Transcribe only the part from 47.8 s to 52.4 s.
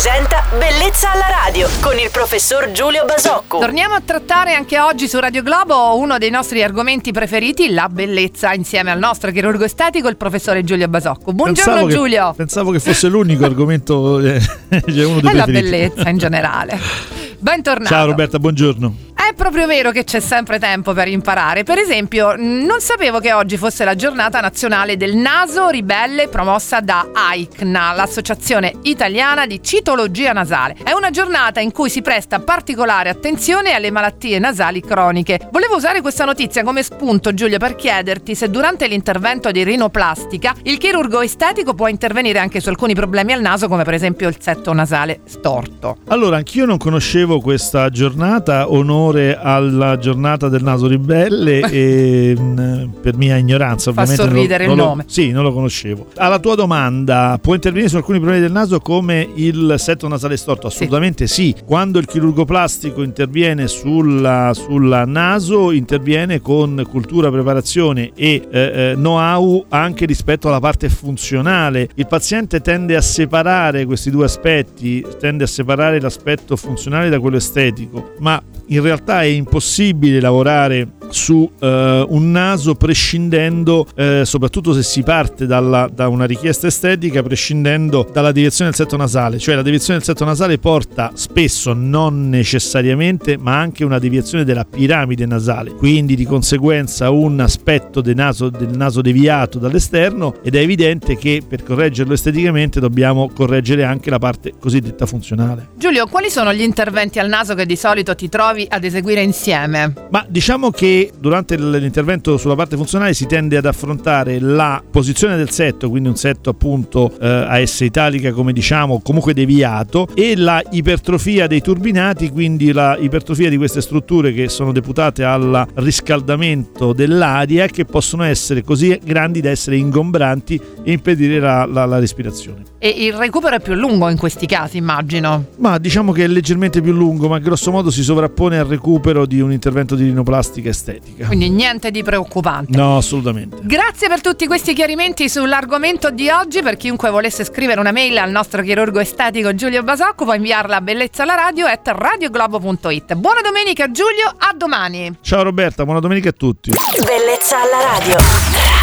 giornata, onore alla giornata del naso ribelle e